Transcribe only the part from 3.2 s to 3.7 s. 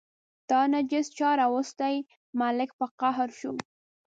شو.